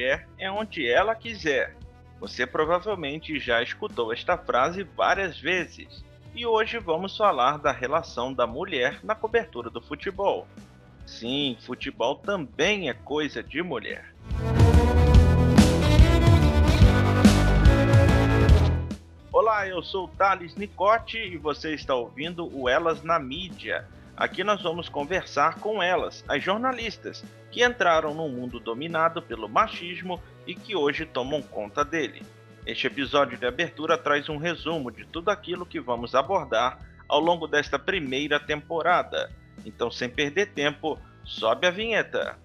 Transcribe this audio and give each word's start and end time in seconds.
mulher 0.00 0.26
é 0.38 0.50
onde 0.50 0.90
ela 0.90 1.14
quiser. 1.14 1.76
Você 2.18 2.46
provavelmente 2.46 3.38
já 3.38 3.62
escutou 3.62 4.10
esta 4.10 4.38
frase 4.38 4.82
várias 4.82 5.38
vezes. 5.38 6.02
E 6.34 6.46
hoje 6.46 6.78
vamos 6.78 7.14
falar 7.18 7.58
da 7.58 7.70
relação 7.70 8.32
da 8.32 8.46
mulher 8.46 9.00
na 9.04 9.14
cobertura 9.14 9.68
do 9.68 9.80
futebol. 9.82 10.48
Sim, 11.04 11.54
futebol 11.66 12.16
também 12.16 12.88
é 12.88 12.94
coisa 12.94 13.42
de 13.42 13.62
mulher. 13.62 14.14
Olá, 19.30 19.68
eu 19.68 19.82
sou 19.82 20.08
Thales 20.08 20.56
Nicote 20.56 21.18
e 21.18 21.36
você 21.36 21.74
está 21.74 21.94
ouvindo 21.94 22.48
o 22.56 22.70
Elas 22.70 23.02
na 23.02 23.18
Mídia. 23.18 23.86
Aqui 24.16 24.44
nós 24.44 24.62
vamos 24.62 24.88
conversar 24.88 25.56
com 25.60 25.82
elas, 25.82 26.24
as 26.28 26.42
jornalistas, 26.42 27.24
que 27.50 27.64
entraram 27.64 28.14
num 28.14 28.28
mundo 28.28 28.60
dominado 28.60 29.22
pelo 29.22 29.48
machismo 29.48 30.22
e 30.46 30.54
que 30.54 30.76
hoje 30.76 31.06
tomam 31.06 31.40
conta 31.40 31.84
dele. 31.84 32.22
Este 32.66 32.86
episódio 32.86 33.38
de 33.38 33.46
abertura 33.46 33.96
traz 33.96 34.28
um 34.28 34.36
resumo 34.36 34.90
de 34.90 35.04
tudo 35.06 35.30
aquilo 35.30 35.64
que 35.64 35.80
vamos 35.80 36.14
abordar 36.14 36.78
ao 37.08 37.18
longo 37.18 37.46
desta 37.46 37.78
primeira 37.78 38.38
temporada. 38.38 39.30
Então, 39.64 39.90
sem 39.90 40.08
perder 40.08 40.52
tempo, 40.52 40.98
sobe 41.24 41.66
a 41.66 41.70
vinheta. 41.70 42.38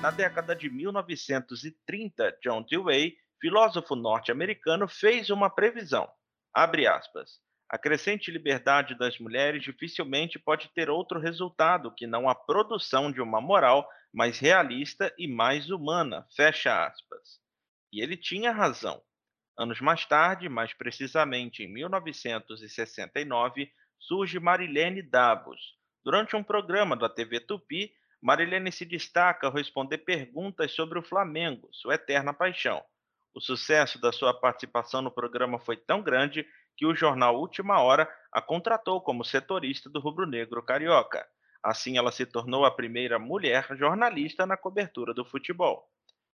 Na 0.00 0.10
década 0.10 0.56
de 0.56 0.70
1930, 0.70 2.38
John 2.42 2.62
Dewey, 2.62 3.18
filósofo 3.38 3.94
norte-americano, 3.94 4.88
fez 4.88 5.28
uma 5.28 5.50
previsão. 5.50 6.10
Abre 6.54 6.86
aspas. 6.86 7.32
A 7.68 7.76
crescente 7.76 8.30
liberdade 8.30 8.96
das 8.96 9.18
mulheres 9.18 9.62
dificilmente 9.62 10.38
pode 10.38 10.70
ter 10.74 10.88
outro 10.88 11.20
resultado 11.20 11.94
que 11.94 12.06
não 12.06 12.30
a 12.30 12.34
produção 12.34 13.12
de 13.12 13.20
uma 13.20 13.42
moral 13.42 13.86
mais 14.10 14.38
realista 14.38 15.14
e 15.18 15.28
mais 15.28 15.68
humana. 15.68 16.26
Fecha 16.34 16.86
aspas. 16.86 17.38
E 17.92 18.02
ele 18.02 18.16
tinha 18.16 18.52
razão. 18.52 19.02
Anos 19.58 19.82
mais 19.82 20.06
tarde, 20.06 20.48
mais 20.48 20.72
precisamente 20.72 21.62
em 21.62 21.70
1969, 21.70 23.70
surge 23.98 24.40
Marilene 24.40 25.02
Dabos. 25.02 25.60
Durante 26.02 26.34
um 26.34 26.42
programa 26.42 26.96
da 26.96 27.10
TV 27.10 27.40
Tupi, 27.40 27.92
Marilene 28.22 28.70
se 28.70 28.84
destaca 28.84 29.46
ao 29.46 29.52
responder 29.52 29.98
perguntas 29.98 30.72
sobre 30.72 30.98
o 30.98 31.02
Flamengo, 31.02 31.68
sua 31.72 31.94
eterna 31.94 32.34
paixão. 32.34 32.82
O 33.34 33.40
sucesso 33.40 34.00
da 34.00 34.12
sua 34.12 34.34
participação 34.34 35.00
no 35.00 35.10
programa 35.10 35.58
foi 35.58 35.76
tão 35.76 36.02
grande 36.02 36.46
que 36.76 36.84
o 36.84 36.94
jornal 36.94 37.38
Última 37.38 37.80
Hora 37.80 38.08
a 38.32 38.42
contratou 38.42 39.00
como 39.00 39.24
setorista 39.24 39.88
do 39.88 40.00
rubro-negro 40.00 40.62
carioca. 40.62 41.26
Assim, 41.62 41.96
ela 41.96 42.10
se 42.10 42.26
tornou 42.26 42.64
a 42.64 42.70
primeira 42.70 43.18
mulher 43.18 43.66
jornalista 43.76 44.46
na 44.46 44.56
cobertura 44.56 45.14
do 45.14 45.24
futebol. 45.24 45.86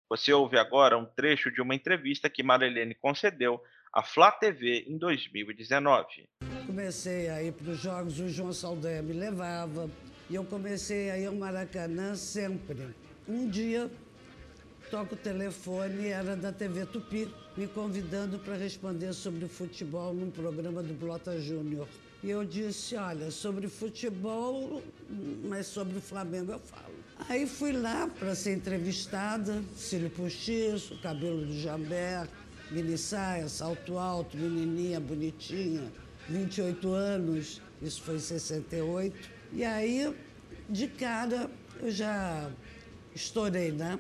Você 0.09 0.33
ouve 0.33 0.59
agora 0.59 0.99
um 0.99 1.07
trecho 1.07 1.51
de 1.51 1.63
uma 1.63 1.75
entrevista 1.75 2.29
que 2.29 2.43
Marilene 2.43 2.95
concedeu 2.95 3.63
à 3.93 4.03
Flá 4.03 4.31
TV 4.31 4.85
em 4.87 4.99
2019. 4.99 6.29
Comecei 6.67 7.29
a 7.29 7.43
ir 7.43 7.53
para 7.53 7.71
os 7.71 7.79
jogos, 7.79 8.21
o 8.21 8.29
João 8.29 8.53
Saldanha 8.53 9.03
me 9.03 9.13
levava, 9.13 9.89
e 10.33 10.35
eu 10.35 10.45
comecei 10.45 11.11
a 11.11 11.19
ir 11.19 11.27
ao 11.27 11.35
Maracanã 11.35 12.15
sempre. 12.15 12.89
Um 13.29 13.51
dia, 13.51 13.91
toco 14.91 15.15
o 15.15 15.19
telefone, 15.19 16.07
era 16.07 16.35
da 16.35 16.51
TV 16.51 16.87
Tupi, 16.87 17.29
me 17.55 17.67
convidando 17.67 18.39
para 18.39 18.57
responder 18.57 19.13
sobre 19.13 19.47
futebol 19.47 20.15
num 20.15 20.31
programa 20.31 20.83
do 20.83 20.95
Blota 20.95 21.39
Júnior. 21.39 21.87
E 22.23 22.31
eu 22.31 22.47
disse, 22.47 22.97
olha, 22.97 23.31
sobre 23.31 23.69
futebol, 23.69 24.83
mas 25.45 25.67
sobre 25.67 25.99
o 25.99 26.01
Flamengo 26.01 26.53
eu 26.53 26.61
falo. 26.61 26.95
Aí 27.29 27.47
fui 27.47 27.73
lá 27.73 28.09
para 28.19 28.35
ser 28.35 28.55
entrevistada, 28.55 29.63
cílio 29.77 30.09
postiço, 30.09 30.99
cabelo 31.03 31.45
do 31.45 31.61
jambé, 31.61 32.27
mini 32.71 32.97
saia, 32.97 33.51
salto 33.51 33.99
alto, 33.99 34.39
menininha 34.39 34.99
bonitinha, 34.99 35.93
28 36.27 36.91
anos, 36.91 37.61
isso 37.83 38.01
foi 38.01 38.17
em 38.17 38.21
68. 38.21 39.42
E 39.55 39.65
aí, 39.65 40.11
de 40.67 40.89
cara, 40.89 41.51
eu 41.79 41.91
já 41.91 42.51
estourei, 43.15 43.71
né? 43.71 43.99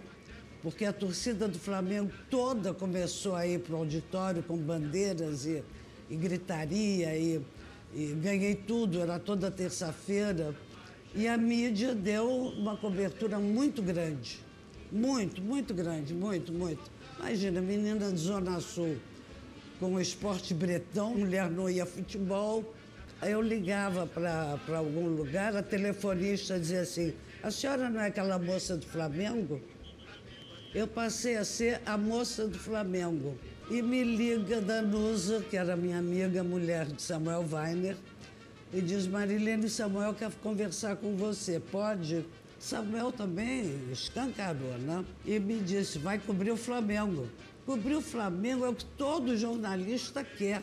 Porque 0.62 0.86
a 0.86 0.92
torcida 0.94 1.46
do 1.46 1.58
Flamengo 1.58 2.10
toda 2.30 2.72
começou 2.72 3.34
a 3.34 3.46
ir 3.46 3.60
para 3.60 3.74
o 3.74 3.78
auditório 3.78 4.42
com 4.42 4.56
bandeiras 4.56 5.44
e, 5.44 5.62
e 6.08 6.16
gritaria 6.16 7.14
e, 7.14 7.44
e 7.94 8.14
ganhei 8.22 8.54
tudo, 8.54 8.98
era 8.98 9.18
toda 9.18 9.50
terça-feira. 9.50 10.54
E 11.14 11.28
a 11.28 11.36
mídia 11.36 11.94
deu 11.94 12.30
uma 12.30 12.74
cobertura 12.74 13.38
muito 13.38 13.82
grande. 13.82 14.40
Muito, 14.90 15.42
muito 15.42 15.74
grande, 15.74 16.14
muito, 16.14 16.50
muito. 16.50 16.90
Imagina, 17.19 17.60
menina 17.60 18.10
de 18.10 18.19
Zona 18.19 18.58
Sul, 18.60 18.96
com 19.78 19.94
o 19.94 20.00
esporte 20.00 20.54
bretão, 20.54 21.14
mulher 21.14 21.50
não 21.50 21.69
ia 21.69 21.84
futebol, 21.84 22.72
eu 23.28 23.41
ligava 23.41 24.06
para 24.06 24.77
algum 24.77 25.06
lugar, 25.06 25.55
a 25.56 25.62
telefonista 25.62 26.59
dizia 26.59 26.81
assim: 26.81 27.15
a 27.43 27.50
senhora 27.50 27.88
não 27.88 28.00
é 28.00 28.06
aquela 28.06 28.38
moça 28.38 28.77
do 28.77 28.87
Flamengo? 28.87 29.60
Eu 30.75 30.87
passei 30.87 31.37
a 31.37 31.44
ser 31.44 31.81
a 31.84 31.99
moça 31.99 32.49
do 32.49 32.59
Flamengo. 32.59 33.37
E 33.71 33.81
me 33.81 34.03
liga 34.03 34.61
Danusa, 34.61 35.41
que 35.43 35.56
era 35.56 35.77
minha 35.77 35.99
amiga, 35.99 36.43
mulher 36.43 36.87
de 36.87 37.00
Samuel 37.00 37.47
Weiner, 37.50 37.97
e 38.72 38.81
diz: 38.81 39.06
Marilene 39.06 39.69
Samuel 39.69 40.15
quer 40.15 40.31
conversar 40.43 40.97
com 40.97 41.16
você, 41.16 41.61
pode? 41.61 42.25
Samuel 42.59 43.12
também 43.12 43.72
escancarou, 43.91 44.78
né? 44.78 45.05
E 45.25 45.38
me 45.38 45.59
disse: 45.61 45.99
vai 45.99 46.19
cobrir 46.19 46.50
o 46.50 46.56
Flamengo. 46.56 47.28
Cobrir 47.66 47.94
o 47.94 48.00
Flamengo 48.00 48.65
é 48.65 48.69
o 48.69 48.75
que 48.75 48.84
todo 48.84 49.37
jornalista 49.37 50.25
quer. 50.25 50.62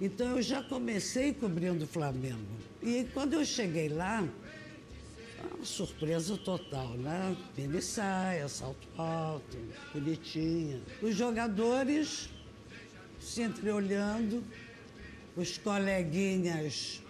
Então 0.00 0.36
eu 0.36 0.42
já 0.42 0.62
comecei 0.62 1.32
cobrindo 1.32 1.84
o 1.84 1.88
Flamengo. 1.88 2.46
E 2.82 3.06
quando 3.14 3.32
eu 3.34 3.44
cheguei 3.44 3.88
lá, 3.88 4.28
uma 5.54 5.64
surpresa 5.64 6.36
total, 6.36 6.90
né? 6.98 7.34
Mini 7.56 7.80
saia, 7.80 8.46
salto 8.48 8.86
alto, 8.98 9.56
bonitinha. 9.94 10.80
Os 11.00 11.14
jogadores 11.14 12.28
se 13.18 13.42
entreolhando, 13.42 14.44
os 15.34 15.56
coleguinhas 15.56 17.02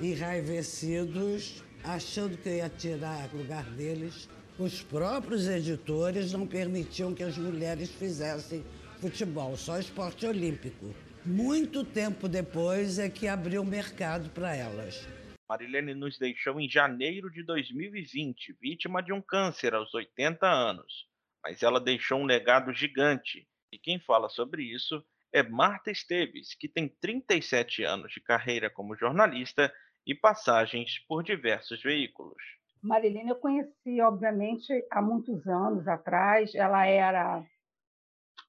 enraivecidos, 0.00 1.62
achando 1.84 2.36
que 2.36 2.48
eu 2.48 2.56
ia 2.56 2.68
tirar 2.68 3.30
o 3.32 3.38
lugar 3.38 3.64
deles. 3.70 4.28
Os 4.58 4.82
próprios 4.82 5.46
editores 5.46 6.32
não 6.32 6.46
permitiam 6.46 7.14
que 7.14 7.22
as 7.22 7.38
mulheres 7.38 7.88
fizessem 7.90 8.64
futebol, 9.00 9.56
só 9.56 9.78
esporte 9.78 10.26
olímpico. 10.26 10.92
Muito 11.24 11.84
tempo 11.84 12.26
depois 12.26 12.98
é 12.98 13.10
que 13.10 13.28
abriu 13.28 13.62
mercado 13.62 14.30
para 14.30 14.56
elas. 14.56 15.06
Marilene 15.46 15.94
nos 15.94 16.18
deixou 16.18 16.58
em 16.58 16.66
janeiro 16.66 17.30
de 17.30 17.42
2020, 17.42 18.56
vítima 18.58 19.02
de 19.02 19.12
um 19.12 19.20
câncer 19.20 19.74
aos 19.74 19.92
80 19.92 20.46
anos. 20.46 21.06
Mas 21.44 21.62
ela 21.62 21.78
deixou 21.78 22.20
um 22.20 22.24
legado 22.24 22.72
gigante. 22.72 23.46
E 23.70 23.78
quem 23.78 24.00
fala 24.00 24.30
sobre 24.30 24.62
isso 24.62 25.04
é 25.30 25.42
Marta 25.42 25.90
Esteves, 25.90 26.54
que 26.54 26.66
tem 26.66 26.88
37 26.88 27.84
anos 27.84 28.12
de 28.12 28.20
carreira 28.20 28.70
como 28.70 28.96
jornalista 28.96 29.70
e 30.06 30.14
passagens 30.14 30.98
por 31.06 31.22
diversos 31.22 31.82
veículos. 31.82 32.42
Marilene 32.82 33.28
eu 33.28 33.36
conheci, 33.36 34.00
obviamente, 34.00 34.72
há 34.90 35.02
muitos 35.02 35.46
anos 35.46 35.86
atrás. 35.86 36.54
Ela 36.54 36.86
era 36.86 37.44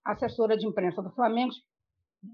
assessora 0.05 0.57
de 0.57 0.65
imprensa 0.65 1.01
do 1.01 1.11
Flamengo, 1.11 1.53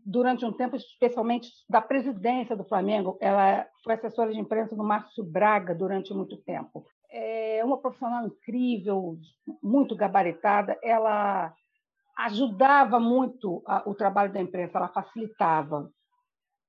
durante 0.05 0.45
um 0.45 0.51
tempo, 0.51 0.75
especialmente 0.75 1.49
da 1.69 1.81
presidência 1.81 2.55
do 2.55 2.65
Flamengo. 2.65 3.17
Ela 3.21 3.65
foi 3.83 3.93
assessora 3.93 4.31
de 4.31 4.39
imprensa 4.39 4.75
do 4.75 4.83
Márcio 4.83 5.23
Braga 5.23 5.73
durante 5.73 6.13
muito 6.13 6.37
tempo. 6.37 6.85
É 7.09 7.63
uma 7.63 7.77
profissional 7.77 8.25
incrível, 8.27 9.17
muito 9.63 9.95
gabaritada. 9.95 10.77
Ela 10.83 11.53
ajudava 12.17 12.99
muito 12.99 13.63
o 13.85 13.93
trabalho 13.93 14.33
da 14.33 14.41
imprensa, 14.41 14.77
ela 14.77 14.89
facilitava. 14.89 15.89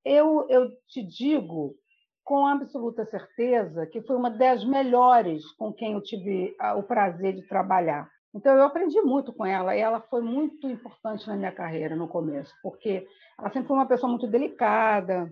Eu, 0.05 0.47
eu 0.47 0.69
te 0.87 1.03
digo 1.03 1.75
com 2.23 2.45
absoluta 2.45 3.05
certeza 3.05 3.87
que 3.87 4.01
foi 4.03 4.15
uma 4.15 4.29
das 4.29 4.63
melhores 4.63 5.43
com 5.53 5.73
quem 5.73 5.93
eu 5.93 6.01
tive 6.01 6.55
o 6.77 6.83
prazer 6.83 7.33
de 7.33 7.47
trabalhar. 7.47 8.07
Então, 8.33 8.55
eu 8.55 8.63
aprendi 8.63 9.01
muito 9.01 9.33
com 9.33 9.45
ela 9.45 9.75
e 9.75 9.79
ela 9.79 10.01
foi 10.01 10.21
muito 10.21 10.67
importante 10.67 11.27
na 11.27 11.35
minha 11.35 11.51
carreira 11.51 11.95
no 11.95 12.07
começo, 12.07 12.53
porque 12.61 13.07
ela 13.37 13.49
sempre 13.49 13.67
foi 13.67 13.77
uma 13.77 13.87
pessoa 13.87 14.09
muito 14.09 14.27
delicada, 14.27 15.31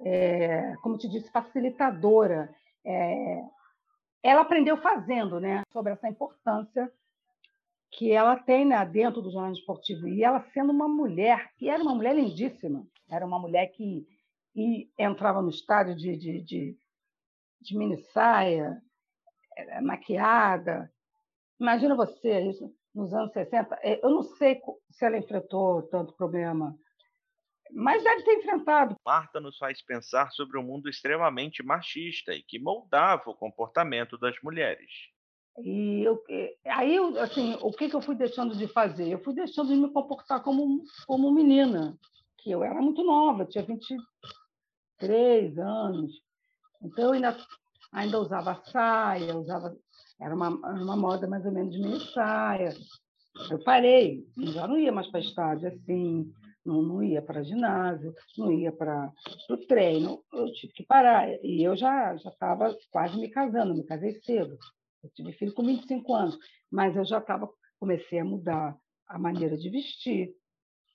é, 0.00 0.74
como 0.82 0.98
te 0.98 1.08
disse, 1.08 1.30
facilitadora. 1.30 2.52
É, 2.84 3.44
ela 4.22 4.40
aprendeu 4.40 4.76
fazendo, 4.78 5.38
né, 5.38 5.62
sobre 5.72 5.92
essa 5.92 6.08
importância 6.08 6.90
que 7.90 8.10
ela 8.10 8.36
tem 8.36 8.64
né, 8.64 8.84
dentro 8.84 9.22
do 9.22 9.30
jornalismo 9.30 9.60
esportivo. 9.60 10.08
E 10.08 10.24
ela 10.24 10.40
sendo 10.52 10.72
uma 10.72 10.88
mulher, 10.88 11.50
e 11.60 11.70
era 11.70 11.82
uma 11.82 11.94
mulher 11.94 12.16
lindíssima, 12.16 12.84
era 13.08 13.24
uma 13.24 13.38
mulher 13.38 13.68
que 13.68 14.06
e 14.54 14.88
entrava 14.96 15.42
no 15.42 15.50
estádio 15.50 15.96
de, 15.96 16.16
de, 16.16 16.40
de, 16.40 16.78
de 17.60 17.76
mini 17.76 17.96
saia, 18.12 18.80
maquiada. 19.82 20.92
Imagina 21.60 21.94
você, 21.94 22.40
isso 22.48 22.74
nos 22.94 23.12
anos 23.12 23.32
60. 23.32 23.78
É, 23.82 24.04
eu 24.04 24.10
não 24.10 24.22
sei 24.22 24.60
se 24.90 25.04
ela 25.04 25.18
enfrentou 25.18 25.82
tanto 25.84 26.14
problema, 26.14 26.76
mas 27.72 28.04
deve 28.04 28.22
ter 28.22 28.38
enfrentado. 28.38 28.96
Marta 29.04 29.40
nos 29.40 29.58
faz 29.58 29.82
pensar 29.82 30.30
sobre 30.30 30.58
um 30.58 30.62
mundo 30.62 30.88
extremamente 30.88 31.62
machista 31.62 32.32
e 32.34 32.42
que 32.42 32.58
moldava 32.58 33.30
o 33.30 33.34
comportamento 33.34 34.16
das 34.16 34.36
mulheres. 34.42 34.90
E 35.58 36.02
eu, 36.02 36.22
aí, 36.66 36.98
assim, 37.20 37.56
o 37.60 37.70
que, 37.70 37.88
que 37.88 37.94
eu 37.94 38.02
fui 38.02 38.16
deixando 38.16 38.56
de 38.56 38.66
fazer? 38.66 39.08
Eu 39.08 39.22
fui 39.22 39.34
deixando 39.34 39.68
de 39.68 39.76
me 39.76 39.88
comportar 39.92 40.42
como, 40.42 40.82
como 41.06 41.32
menina, 41.32 41.96
que 42.38 42.50
eu 42.50 42.64
era 42.64 42.80
muito 42.80 43.04
nova, 43.04 43.46
tinha 43.46 43.64
23 43.64 45.58
anos. 45.58 46.12
Então, 46.82 47.04
eu 47.04 47.12
ainda, 47.12 47.36
ainda 47.92 48.18
usava 48.18 48.60
saia, 48.64 49.36
usava, 49.36 49.76
era 50.20 50.34
uma, 50.34 50.48
uma 50.48 50.96
moda 50.96 51.26
mais 51.26 51.44
ou 51.44 51.52
menos 51.52 51.74
de 51.74 51.80
meia 51.80 52.00
saia. 52.12 52.74
Eu 53.50 53.62
parei, 53.64 54.24
já 54.36 54.66
não 54.66 54.78
ia 54.78 54.92
mais 54.92 55.08
para 55.10 55.20
estádio 55.20 55.68
assim, 55.68 56.32
não, 56.64 56.82
não 56.82 57.02
ia 57.02 57.20
para 57.20 57.42
ginásio, 57.42 58.14
não 58.38 58.52
ia 58.52 58.72
para 58.72 59.12
o 59.50 59.56
treino, 59.66 60.22
eu 60.32 60.52
tive 60.52 60.72
que 60.72 60.84
parar. 60.84 61.28
E 61.42 61.62
eu 61.62 61.76
já 61.76 62.14
estava 62.14 62.76
quase 62.90 63.18
me 63.18 63.28
casando, 63.28 63.74
me 63.74 63.84
casei 63.84 64.20
cedo. 64.22 64.56
Eu 65.02 65.10
tive 65.10 65.32
filho 65.32 65.52
com 65.52 65.64
25 65.64 66.14
anos, 66.14 66.38
mas 66.70 66.96
eu 66.96 67.04
já 67.04 67.18
estava, 67.18 67.48
comecei 67.78 68.20
a 68.20 68.24
mudar 68.24 68.76
a 69.06 69.18
maneira 69.18 69.56
de 69.56 69.68
vestir, 69.68 70.34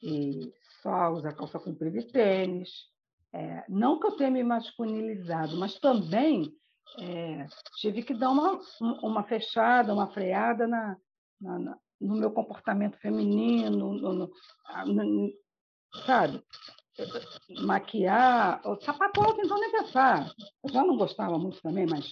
e 0.02 0.52
só 0.82 1.12
usar 1.12 1.34
calça 1.34 1.60
comprida 1.60 2.00
e 2.00 2.08
tênis. 2.12 2.70
É, 3.32 3.64
não 3.70 4.00
que 4.00 4.08
eu 4.08 4.16
tenha 4.16 4.32
me 4.32 4.44
masculinizado, 4.44 5.58
mas 5.58 5.78
também 5.80 6.52
é, 6.98 7.46
tive 7.78 8.04
que 8.04 8.14
dar 8.14 8.32
uma, 8.32 8.60
uma 9.04 9.24
fechada, 9.24 9.94
uma 9.94 10.12
freada 10.12 10.68
na, 10.68 10.98
na, 11.40 11.60
na 11.60 11.78
no 12.00 12.16
meu 12.16 12.32
comportamento 12.32 12.98
feminino, 13.00 13.94
no, 13.94 14.16
no, 14.16 14.32
no, 14.86 15.34
sabe? 16.06 16.42
Maquiar, 17.62 18.62
o 18.66 18.80
sapato 18.82 19.22
alto 19.22 19.42
então 19.42 19.60
nem 19.60 19.72
pensar. 19.72 20.32
Eu 20.64 20.72
já 20.72 20.84
não 20.84 20.98
gostava 20.98 21.38
muito 21.38 21.62
também, 21.62 21.86
mas 21.86 22.12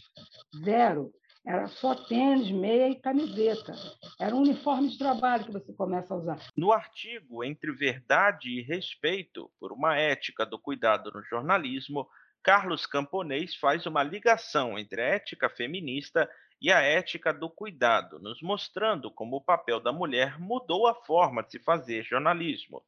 zero. 0.63 1.12
Era 1.45 1.68
só 1.68 1.95
tênis, 1.95 2.51
meia 2.51 2.89
e 2.89 3.00
camiseta. 3.00 3.73
Era 4.19 4.35
um 4.35 4.41
uniforme 4.41 4.89
de 4.89 4.97
trabalho 4.97 5.45
que 5.45 5.51
você 5.53 5.73
começa 5.73 6.13
a 6.13 6.18
usar. 6.18 6.39
No 6.57 6.73
artigo 6.73 7.41
Entre 7.41 7.71
Verdade 7.71 8.50
e 8.50 8.62
Respeito 8.62 9.50
por 9.57 9.71
uma 9.71 9.95
Ética 9.95 10.45
do 10.45 10.59
Cuidado 10.59 11.09
no 11.09 11.23
Jornalismo, 11.23 12.06
Carlos 12.47 12.85
Camponês 12.85 13.55
faz 13.55 13.85
uma 13.85 14.01
ligação 14.01 14.79
entre 14.79 15.01
a 15.01 15.05
ética 15.05 15.49
feminista 15.49 16.31
e 16.61 16.71
a 16.71 16.79
ética 16.79 17.33
do 17.33 17.49
cuidado, 17.49 18.19
nos 18.19 18.41
mostrando 18.41 19.11
como 19.11 19.35
o 19.35 19.41
papel 19.41 19.81
da 19.81 19.91
mulher 19.91 20.39
mudou 20.39 20.88
a 20.88 20.95
forma 20.95 21.44
de 21.44 21.51
se 21.51 21.59
fazer 21.59 22.05
jornalismo. 22.05 22.81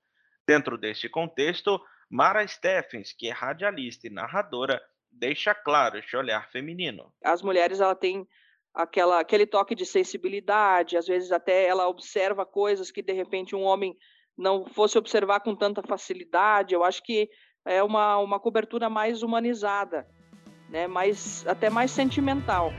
Dentro 0.48 0.78
deste 0.78 1.10
contexto, 1.10 1.78
Mara 2.10 2.48
Steffens, 2.48 3.12
que 3.12 3.28
é 3.28 3.34
radialista 3.34 4.08
e 4.08 4.10
narradora, 4.10 4.82
deixa 5.12 5.54
claro 5.54 5.98
este 5.98 6.16
olhar 6.16 6.50
feminino. 6.50 7.12
As 7.22 7.42
mulheres 7.42 7.82
ela 7.82 7.96
têm 7.96 8.26
aquela, 8.74 9.20
aquele 9.20 9.46
toque 9.46 9.76
de 9.76 9.86
sensibilidade, 9.86 10.96
às 10.96 11.06
vezes 11.06 11.34
até 11.34 11.66
ela 11.66 11.86
observa 11.90 12.46
coisas 12.46 12.92
que 12.92 13.02
de 13.02 13.12
repente 13.12 13.54
um 13.54 13.64
homem 13.64 13.94
não 14.38 14.66
fosse 14.68 14.98
observar 14.98 15.42
com 15.42 15.54
tanta 15.54 15.84
facilidade. 15.84 16.74
Eu 16.74 16.82
acho 16.82 17.04
que 17.04 17.30
é 17.66 17.84
uma, 17.84 18.18
uma 18.18 18.40
cobertura 18.40 18.90
mais 18.90 19.24
humanizada, 19.24 20.08
né? 20.70 20.88
mais, 20.88 21.46
até 21.48 21.70
mais 21.70 21.92
sentimental. 21.92 22.72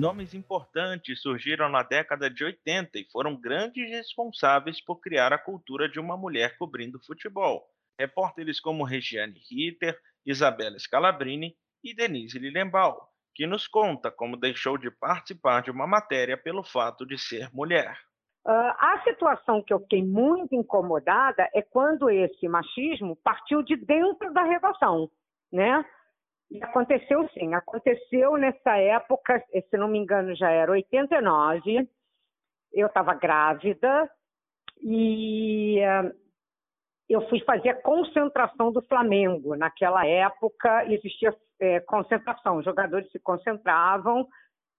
Nomes 0.00 0.32
importantes 0.32 1.20
surgiram 1.20 1.68
na 1.68 1.82
década 1.82 2.30
de 2.30 2.42
80 2.42 2.98
e 2.98 3.06
foram 3.12 3.38
grandes 3.38 3.90
responsáveis 3.90 4.82
por 4.82 4.98
criar 4.98 5.30
a 5.30 5.38
cultura 5.38 5.90
de 5.90 6.00
uma 6.00 6.16
mulher 6.16 6.56
cobrindo 6.56 6.98
futebol. 7.04 7.68
Repórteres 7.98 8.58
como 8.58 8.82
Regiane 8.82 9.38
Ritter, 9.50 10.00
Isabela 10.24 10.78
Scalabrini 10.78 11.54
e 11.84 11.94
Denise 11.94 12.38
Lillenbaum, 12.38 12.96
que 13.34 13.46
nos 13.46 13.68
conta 13.68 14.10
como 14.10 14.38
deixou 14.38 14.78
de 14.78 14.90
participar 14.90 15.60
de 15.60 15.70
uma 15.70 15.86
matéria 15.86 16.34
pelo 16.34 16.64
fato 16.64 17.04
de 17.04 17.18
ser 17.18 17.50
mulher. 17.52 17.98
Uh, 18.46 18.72
a 18.78 19.02
situação 19.04 19.62
que 19.62 19.72
eu 19.72 19.80
fiquei 19.80 20.02
muito 20.02 20.54
incomodada 20.54 21.48
é 21.54 21.60
quando 21.60 22.08
esse 22.08 22.48
machismo 22.48 23.16
partiu 23.22 23.62
de 23.62 23.76
dentro 23.76 24.32
da 24.32 24.42
redação, 24.42 25.10
né? 25.52 25.84
E 26.50 26.62
aconteceu 26.64 27.28
sim, 27.30 27.54
aconteceu 27.54 28.36
nessa 28.36 28.76
época, 28.76 29.44
se 29.68 29.76
não 29.76 29.88
me 29.88 29.98
engano 29.98 30.34
já 30.34 30.50
era 30.50 30.72
89, 30.72 31.86
eu 32.72 32.86
estava 32.86 33.14
grávida 33.14 34.10
e 34.82 35.78
uh, 35.80 36.12
eu 37.10 37.28
fui 37.28 37.40
fazer 37.40 37.70
a 37.70 37.82
concentração 37.82 38.72
do 38.72 38.80
Flamengo. 38.82 39.56
Naquela 39.56 40.06
época 40.06 40.86
existia 40.86 41.36
é, 41.60 41.80
concentração, 41.80 42.56
os 42.56 42.64
jogadores 42.64 43.10
se 43.10 43.18
concentravam, 43.18 44.26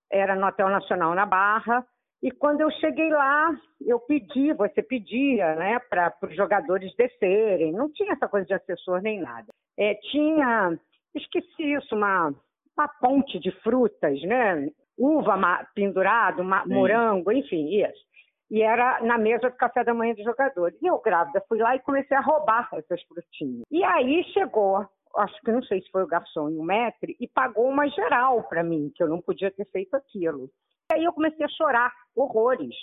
era 0.10 0.36
no 0.36 0.48
Hotel 0.48 0.70
Nacional 0.70 1.14
na 1.14 1.26
Barra, 1.26 1.86
e 2.24 2.32
quando 2.32 2.62
eu 2.62 2.70
cheguei 2.72 3.10
lá, 3.10 3.52
eu 3.86 4.00
pedi, 4.00 4.54
você 4.54 4.84
pedia, 4.84 5.56
né, 5.56 5.80
para 5.90 6.14
os 6.24 6.36
jogadores 6.36 6.94
descerem. 6.96 7.72
Não 7.72 7.92
tinha 7.92 8.14
essa 8.14 8.28
coisa 8.28 8.46
de 8.46 8.54
assessor 8.54 9.02
nem 9.02 9.20
nada. 9.20 9.48
É, 9.78 9.96
tinha 9.96 10.78
esqueci 11.16 11.74
isso, 11.74 11.96
uma, 11.96 12.34
uma 12.78 12.88
ponte 13.00 13.40
de 13.40 13.52
frutas, 13.62 14.22
né? 14.22 14.70
Uva 14.98 15.36
pendurado, 15.74 16.44
morango, 16.68 17.32
enfim, 17.32 17.84
isso. 17.84 18.12
E 18.50 18.62
era 18.62 19.02
na 19.02 19.18
mesa 19.18 19.50
do 19.50 19.56
café 19.56 19.84
da 19.84 19.94
manhã 19.94 20.14
dos 20.14 20.26
jogadores. 20.26 20.78
E 20.82 20.86
eu, 20.86 21.00
grávida, 21.00 21.44
fui 21.48 21.58
lá 21.58 21.76
e 21.76 21.80
comecei 21.80 22.16
a 22.16 22.22
roubar 22.22 22.70
essas 22.74 23.02
frutinhas. 23.04 23.64
E 23.72 23.84
aí 23.84 24.24
chegou, 24.34 24.86
acho 25.16 25.42
que 25.42 25.52
não 25.52 25.64
sei 25.64 25.82
se 25.82 25.90
foi 25.90 26.04
o 26.04 26.08
garçom 26.08 26.50
e 26.50 26.58
o 26.58 26.64
metre, 26.64 27.16
e 27.20 27.28
pagou 27.28 27.68
uma 27.68 27.88
geral 27.88 28.44
para 28.44 28.64
mim, 28.64 28.92
que 28.94 29.02
eu 29.02 29.08
não 29.08 29.22
podia 29.22 29.50
ter 29.52 29.66
feito 29.72 29.96
aquilo. 29.96 30.50
E 30.92 30.96
aí 30.96 31.04
eu 31.06 31.14
comecei 31.14 31.46
a 31.46 31.50
chorar 31.50 31.92
horrores. 32.16 32.76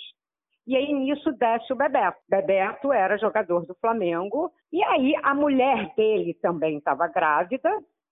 E 0.67 0.75
aí 0.75 0.93
nisso 0.93 1.31
desce 1.33 1.73
o 1.73 1.75
Bebeto. 1.75 2.19
Bebeto 2.29 2.93
era 2.93 3.17
jogador 3.17 3.65
do 3.65 3.75
Flamengo. 3.75 4.51
E 4.71 4.83
aí 4.83 5.15
a 5.23 5.33
mulher 5.33 5.93
dele 5.95 6.33
também 6.35 6.77
estava 6.77 7.07
grávida 7.07 7.69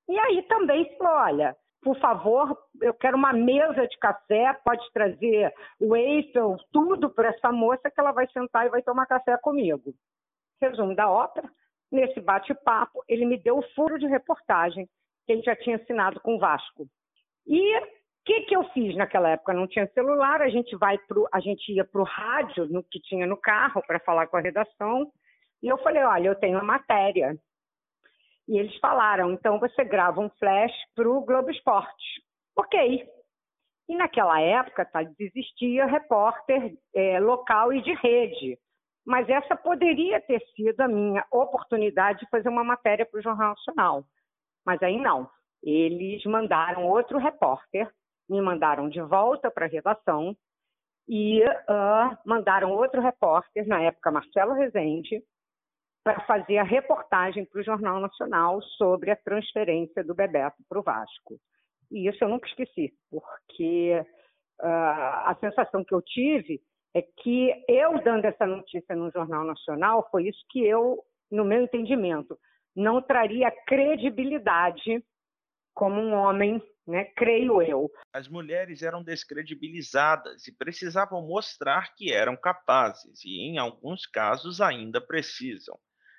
e 0.09 0.17
aí 0.17 0.41
também 0.43 0.97
falou, 0.97 1.13
olha, 1.13 1.55
por 1.81 1.99
favor, 1.99 2.57
eu 2.81 2.93
quero 2.93 3.17
uma 3.17 3.33
mesa 3.33 3.87
de 3.87 3.97
café, 3.97 4.53
pode 4.65 4.83
trazer 4.91 5.53
o 5.79 5.95
Eiffel, 5.95 6.57
tudo 6.71 7.09
para 7.09 7.29
essa 7.29 7.51
moça 7.51 7.91
que 7.91 7.99
ela 7.99 8.11
vai 8.11 8.27
sentar 8.31 8.65
e 8.65 8.69
vai 8.69 8.81
tomar 8.81 9.05
café 9.05 9.37
comigo. 9.37 9.93
Resumo 10.61 10.95
da 10.95 11.09
ópera, 11.09 11.49
nesse 11.91 12.19
bate-papo, 12.19 13.03
ele 13.07 13.25
me 13.25 13.37
deu 13.37 13.59
o 13.59 13.67
furo 13.75 13.99
de 13.99 14.07
reportagem 14.07 14.87
que 15.25 15.33
ele 15.33 15.43
já 15.43 15.55
tinha 15.55 15.75
assinado 15.75 16.19
com 16.21 16.35
o 16.35 16.39
Vasco. 16.39 16.87
E 17.45 17.96
que, 18.27 18.41
que 18.41 18.55
eu 18.55 18.63
fiz 18.71 18.93
naquela 18.97 19.29
época? 19.29 19.53
Não 19.53 19.65
tinha 19.65 19.87
celular, 19.93 20.41
a 20.41 20.49
gente 20.49 20.75
vai 20.75 20.97
pro, 20.97 21.27
a 21.31 21.39
gente 21.39 21.71
ia 21.71 21.85
para 21.85 22.01
o 22.01 22.03
rádio 22.03 22.65
no, 22.65 22.83
que 22.83 22.99
tinha 22.99 23.25
no 23.25 23.37
carro 23.37 23.81
para 23.87 24.01
falar 24.01 24.27
com 24.27 24.35
a 24.35 24.41
redação. 24.41 25.09
E 25.63 25.69
eu 25.69 25.77
falei, 25.77 26.03
olha, 26.03 26.27
eu 26.27 26.35
tenho 26.35 26.59
a 26.59 26.63
matéria 26.63 27.37
e 28.47 28.57
eles 28.57 28.77
falaram, 28.79 29.31
então 29.31 29.59
você 29.59 29.83
grava 29.83 30.19
um 30.19 30.29
flash 30.31 30.73
para 30.93 31.09
o 31.09 31.21
Globo 31.21 31.49
Esporte. 31.49 32.21
Ok. 32.55 33.07
E 33.89 33.95
naquela 33.95 34.41
época, 34.41 34.83
tá, 34.83 35.01
existia 35.17 35.85
repórter 35.85 36.77
é, 36.93 37.19
local 37.21 37.71
e 37.71 37.81
de 37.81 37.93
rede. 37.93 38.59
Mas 39.05 39.29
essa 39.29 39.55
poderia 39.55 40.19
ter 40.19 40.41
sido 40.53 40.81
a 40.81 40.87
minha 40.87 41.25
oportunidade 41.31 42.19
de 42.19 42.29
fazer 42.29 42.49
uma 42.49 42.63
matéria 42.63 43.05
para 43.05 43.19
o 43.19 43.23
Jornal 43.23 43.49
Nacional. 43.49 44.03
Mas 44.65 44.83
aí 44.83 44.99
não. 44.99 45.29
Eles 45.63 46.23
mandaram 46.25 46.85
outro 46.85 47.17
repórter, 47.17 47.89
me 48.29 48.41
mandaram 48.41 48.89
de 48.89 49.01
volta 49.01 49.49
para 49.49 49.65
a 49.65 49.69
redação 49.69 50.35
e 51.07 51.41
uh, 51.43 52.17
mandaram 52.25 52.71
outro 52.71 53.01
repórter, 53.01 53.67
na 53.67 53.81
época 53.81 54.11
Marcelo 54.11 54.53
Rezende, 54.53 55.23
para 56.03 56.19
fazer 56.21 56.57
a 56.57 56.63
reportagem 56.63 57.45
para 57.45 57.61
o 57.61 57.63
Jornal 57.63 57.99
Nacional 57.99 58.61
sobre 58.61 59.11
a 59.11 59.15
transferência 59.15 60.03
do 60.03 60.15
Bebeto 60.15 60.57
para 60.67 60.79
o 60.79 60.83
Vasco. 60.83 61.39
E 61.91 62.07
isso 62.07 62.23
eu 62.23 62.29
nunca 62.29 62.47
esqueci, 62.47 62.93
porque 63.09 64.05
uh, 64.61 64.65
a 64.65 65.37
sensação 65.39 65.83
que 65.83 65.93
eu 65.93 66.01
tive 66.01 66.61
é 66.93 67.01
que 67.01 67.53
eu 67.67 68.01
dando 68.03 68.25
essa 68.25 68.45
notícia 68.45 68.95
no 68.95 69.11
Jornal 69.11 69.43
Nacional 69.43 70.07
foi 70.11 70.27
isso 70.27 70.43
que 70.49 70.65
eu, 70.65 71.03
no 71.31 71.45
meu 71.45 71.61
entendimento, 71.61 72.37
não 72.75 73.01
traria 73.01 73.51
credibilidade 73.65 75.03
como 75.77 76.01
um 76.01 76.13
homem, 76.15 76.61
né? 76.87 77.05
Creio 77.15 77.61
eu. 77.61 77.91
As 78.11 78.27
mulheres 78.27 78.81
eram 78.81 79.03
descredibilizadas 79.03 80.47
e 80.47 80.51
precisavam 80.51 81.21
mostrar 81.21 81.93
que 81.93 82.11
eram 82.11 82.35
capazes, 82.35 83.23
e 83.23 83.41
em 83.41 83.59
alguns 83.59 84.07
casos 84.07 84.59
ainda 84.59 84.99
precisam. 84.99 85.77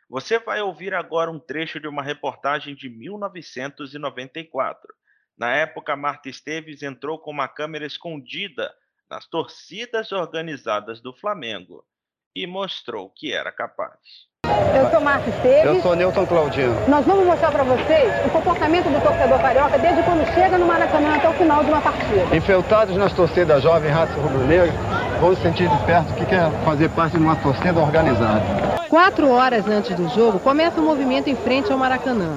Você 0.09 0.39
vai 0.39 0.63
ouvir 0.63 0.95
agora 0.95 1.29
um 1.29 1.41
trecho 1.41 1.81
de 1.81 1.89
uma 1.89 2.05
reportagem 2.05 2.77
de 2.77 2.89
1994. 2.89 4.95
Na 5.37 5.57
época, 5.57 5.97
Marta 5.97 6.29
Esteves 6.29 6.85
entrou 6.85 7.19
com 7.19 7.33
uma 7.33 7.49
câmera 7.49 7.85
escondida 7.85 8.73
nas 9.11 9.27
torcidas 9.27 10.13
organizadas 10.13 11.01
do 11.01 11.13
Flamengo 11.13 11.85
e 12.33 12.47
mostrou 12.47 13.11
que 13.11 13.33
era 13.33 13.51
capaz. 13.51 14.28
Eu 14.75 14.91
sou 14.91 15.01
Marta 15.01 15.31
Esteves. 15.31 15.65
Eu 15.65 15.83
sou 15.83 15.95
Newton 15.95 16.27
Claudino. 16.27 16.75
Nós 16.89 17.05
vamos 17.05 17.27
mostrar 17.27 17.51
para 17.51 17.65
vocês 17.65 18.13
o 18.27 18.31
comportamento 18.31 18.85
do 18.85 19.01
torcedor 19.03 19.39
carioca 19.41 19.79
desde 19.79 20.03
quando 20.03 20.25
chega 20.35 20.59
no 20.59 20.67
Maracanã 20.67 21.17
até 21.17 21.29
o 21.29 21.33
final 21.33 21.65
de 21.65 21.71
uma 21.71 21.81
partida. 21.81 22.37
Infiltrados 22.37 22.97
nas 22.97 23.13
torcidas 23.13 23.63
jovem 23.63 23.91
raça 23.91 24.13
rubro-negra, 24.15 24.73
vão 25.21 25.35
se 25.35 25.43
sentir 25.43 25.69
de 25.69 25.77
perto 25.85 26.11
o 26.11 26.15
que 26.15 26.27
quer 26.27 26.51
fazer 26.65 26.89
parte 26.91 27.17
de 27.17 27.23
uma 27.23 27.37
torcida 27.37 27.81
organizada. 27.81 28.43
Quatro 28.89 29.31
horas 29.31 29.67
antes 29.69 29.95
do 29.97 30.09
jogo, 30.09 30.39
começa 30.39 30.81
o 30.81 30.85
movimento 30.85 31.29
em 31.29 31.37
frente 31.37 31.71
ao 31.71 31.79
Maracanã. 31.79 32.37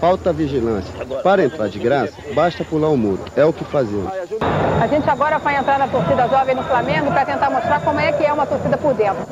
Falta 0.00 0.32
vigilância. 0.32 0.92
Para 1.22 1.44
entrar 1.44 1.68
de 1.68 1.78
graça, 1.78 2.14
basta 2.34 2.64
pular 2.64 2.88
o 2.88 2.96
muro. 2.96 3.20
É 3.36 3.44
o 3.44 3.52
que 3.52 3.64
fazemos. 3.64 4.12
A 4.80 4.86
gente 4.88 5.08
agora 5.08 5.38
vai 5.38 5.56
entrar 5.56 5.78
na 5.78 5.86
torcida 5.86 6.26
jovem 6.26 6.56
no 6.56 6.64
Flamengo 6.64 7.12
para 7.12 7.24
tentar 7.24 7.48
mostrar 7.50 7.80
como 7.82 8.00
é 8.00 8.10
que 8.10 8.24
é 8.24 8.32
uma 8.32 8.44
torcida 8.44 8.76
por 8.76 8.92
dentro. 8.94 9.24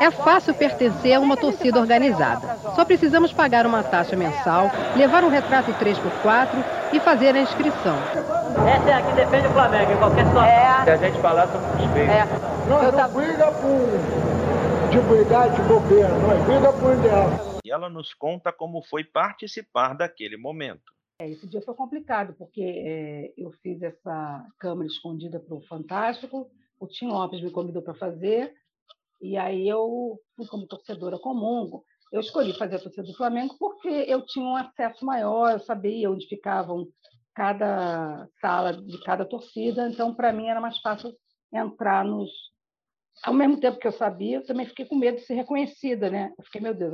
É 0.00 0.10
fácil 0.10 0.54
pertencer 0.54 1.14
a 1.14 1.20
uma 1.20 1.36
torcida 1.36 1.80
organizada. 1.80 2.56
Só 2.74 2.84
precisamos 2.84 3.32
pagar 3.32 3.66
uma 3.66 3.82
taxa 3.82 4.16
mensal, 4.16 4.70
levar 4.96 5.24
um 5.24 5.28
retrato 5.28 5.72
3x4 5.72 6.64
e 6.92 7.00
fazer 7.00 7.34
a 7.34 7.40
inscrição. 7.40 7.96
Essa 8.66 8.90
é 8.90 8.92
a 8.94 9.02
que 9.02 9.12
defende 9.14 9.46
o 9.46 9.50
Flamengo 9.50 9.92
em 9.92 9.96
qualquer 9.96 10.26
situação. 10.26 10.44
É. 10.44 10.84
Se 10.84 10.90
a 10.90 10.96
gente 10.96 11.20
falar, 11.20 11.48
somos 11.48 11.82
suspeitos. 11.82 12.14
É. 12.14 12.26
Não 12.68 12.92
tá... 12.92 13.08
briga 13.08 13.52
por 13.52 14.34
de 14.94 15.00
brigar 15.00 15.50
de 15.50 15.60
governo, 15.62 16.20
nós 16.20 16.40
briga 16.44 16.72
por 16.72 16.96
ideal. 16.96 17.60
E 17.64 17.70
ela 17.70 17.88
nos 17.90 18.14
conta 18.14 18.52
como 18.52 18.80
foi 18.82 19.02
participar 19.02 19.92
daquele 19.94 20.36
momento. 20.36 20.94
É, 21.18 21.28
esse 21.28 21.48
dia 21.48 21.60
foi 21.62 21.74
complicado, 21.74 22.34
porque 22.38 22.62
é, 22.62 23.32
eu 23.36 23.50
fiz 23.62 23.82
essa 23.82 24.46
câmera 24.58 24.86
escondida 24.86 25.40
para 25.40 25.54
o 25.54 25.60
Fantástico, 25.62 26.48
o 26.78 26.86
Tim 26.86 27.06
Lopes 27.06 27.40
me 27.40 27.50
convidou 27.50 27.82
para 27.82 27.94
fazer, 27.94 28.54
e 29.24 29.38
aí 29.38 29.66
eu 29.66 30.20
como 30.50 30.66
torcedora 30.66 31.18
comum. 31.18 31.80
Eu 32.12 32.20
escolhi 32.20 32.52
fazer 32.58 32.76
a 32.76 32.80
torcida 32.80 33.06
do 33.06 33.16
Flamengo 33.16 33.56
porque 33.58 33.88
eu 33.88 34.24
tinha 34.26 34.44
um 34.44 34.54
acesso 34.54 35.04
maior, 35.04 35.52
eu 35.52 35.60
sabia 35.60 36.10
onde 36.10 36.28
ficavam 36.28 36.86
cada 37.34 38.28
sala 38.38 38.74
de 38.74 39.02
cada 39.02 39.24
torcida, 39.24 39.88
então 39.88 40.14
para 40.14 40.30
mim 40.30 40.48
era 40.48 40.60
mais 40.60 40.78
fácil 40.80 41.10
entrar 41.52 42.04
nos, 42.04 42.30
ao 43.24 43.32
mesmo 43.32 43.58
tempo 43.58 43.78
que 43.78 43.86
eu 43.88 43.92
sabia, 43.92 44.36
eu 44.36 44.46
também 44.46 44.66
fiquei 44.66 44.84
com 44.84 44.94
medo 44.94 45.16
de 45.16 45.24
ser 45.24 45.34
reconhecida, 45.34 46.10
né? 46.10 46.32
Eu 46.38 46.44
fiquei, 46.44 46.60
meu 46.60 46.74
Deus, 46.74 46.92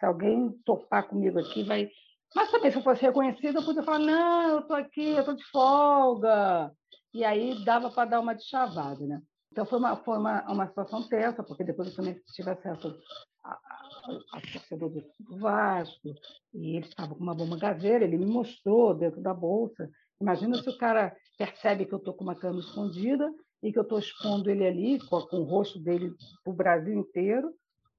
se 0.00 0.06
alguém 0.06 0.50
topar 0.64 1.06
comigo 1.06 1.38
aqui, 1.38 1.62
vai. 1.62 1.88
Mas 2.34 2.50
também, 2.50 2.70
se 2.70 2.78
eu 2.78 2.82
fosse 2.82 3.02
reconhecida, 3.02 3.60
eu 3.60 3.64
podia 3.64 3.82
falar: 3.82 3.98
não, 3.98 4.48
eu 4.48 4.58
estou 4.60 4.76
aqui, 4.76 5.10
eu 5.10 5.20
estou 5.20 5.36
de 5.36 5.44
folga. 5.50 6.72
E 7.14 7.24
aí 7.24 7.62
dava 7.64 7.90
para 7.90 8.08
dar 8.08 8.20
uma 8.20 8.34
deschavada, 8.34 9.06
né? 9.06 9.20
Então 9.56 9.64
foi 9.64 9.78
uma, 9.78 9.96
foi 9.96 10.18
uma, 10.18 10.52
uma 10.52 10.68
situação 10.68 11.08
tensa, 11.08 11.42
porque 11.42 11.64
depois 11.64 11.88
eu 11.88 11.96
também 11.96 12.20
tive 12.34 12.50
acesso 12.50 12.94
a 13.42 14.40
torcedor 14.52 14.90
do 14.90 15.38
Vasco, 15.38 16.14
e 16.52 16.76
ele 16.76 16.86
estava 16.86 17.14
com 17.14 17.22
uma 17.22 17.34
bomba 17.34 17.58
caseira, 17.58 18.04
ele 18.04 18.18
me 18.18 18.26
mostrou 18.26 18.94
dentro 18.94 19.22
da 19.22 19.32
bolsa. 19.32 19.88
Imagina 20.20 20.62
se 20.62 20.68
o 20.68 20.76
cara 20.76 21.16
percebe 21.38 21.86
que 21.86 21.94
eu 21.94 21.98
estou 21.98 22.12
com 22.12 22.24
uma 22.24 22.34
cama 22.34 22.60
escondida 22.60 23.32
e 23.62 23.72
que 23.72 23.78
eu 23.78 23.82
estou 23.82 23.98
expondo 23.98 24.50
ele 24.50 24.66
ali, 24.66 24.98
com, 25.08 25.22
com 25.22 25.38
o 25.38 25.44
rosto 25.44 25.78
dele 25.78 26.12
para 26.44 26.52
o 26.52 26.54
Brasil 26.54 26.92
inteiro, 26.92 27.50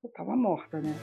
eu 0.04 0.10
estava 0.10 0.36
morta, 0.36 0.80
né? 0.80 0.96